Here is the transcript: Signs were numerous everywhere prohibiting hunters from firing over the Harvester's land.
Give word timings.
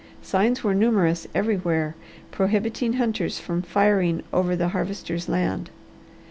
Signs 0.23 0.63
were 0.63 0.73
numerous 0.73 1.27
everywhere 1.35 1.93
prohibiting 2.31 2.93
hunters 2.93 3.37
from 3.39 3.61
firing 3.61 4.23
over 4.33 4.55
the 4.55 4.69
Harvester's 4.69 5.29
land. 5.29 5.69